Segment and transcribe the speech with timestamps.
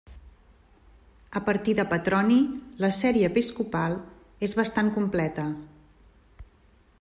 [1.39, 2.37] A partir de Petroni
[2.85, 3.99] la sèrie episcopal
[4.49, 5.47] és bastant completa.